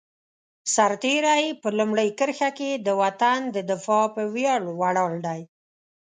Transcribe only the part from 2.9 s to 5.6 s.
وطن د دفاع په ویاړ ولاړ دی.